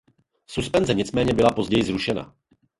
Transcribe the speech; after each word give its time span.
Suspenze 0.47 0.93
nicméně 0.93 1.33
byla 1.33 1.51
později 1.51 1.83
zrušena. 1.83 2.35